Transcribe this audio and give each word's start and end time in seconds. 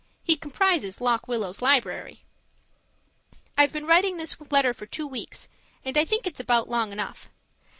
He 0.23 0.35
comprises 0.35 0.99
Lock 0.99 1.27
Willow's 1.27 1.61
library. 1.61 2.23
I've 3.55 3.71
been 3.71 3.85
writing 3.85 4.17
this 4.17 4.35
letter 4.49 4.73
for 4.73 4.87
two 4.87 5.05
weeks, 5.05 5.47
and 5.85 5.95
I 5.95 6.05
think 6.05 6.25
it's 6.25 6.39
about 6.39 6.67
long 6.67 6.91
enough. 6.91 7.29